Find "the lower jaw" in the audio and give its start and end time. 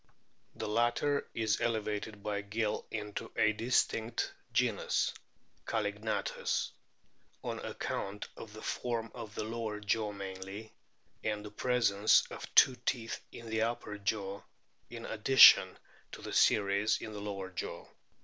9.35-10.11, 17.13-17.85